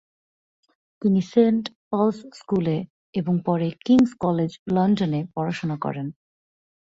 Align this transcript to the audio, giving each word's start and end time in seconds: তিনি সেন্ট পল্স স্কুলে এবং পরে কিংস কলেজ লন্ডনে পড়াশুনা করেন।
তিনি 1.01 1.21
সেন্ট 1.31 1.63
পল্স 1.89 2.17
স্কুলে 2.33 2.77
এবং 3.13 3.33
পরে 3.45 3.67
কিংস 3.85 4.11
কলেজ 4.19 4.51
লন্ডনে 4.75 5.21
পড়াশুনা 5.35 5.75
করেন। 5.77 6.07